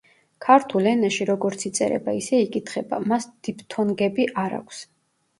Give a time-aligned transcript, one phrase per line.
[0.43, 4.81] ქართულ ენაში როგორც იწერება, ისე იკითხება, მას დიფთონგები არ აქვს.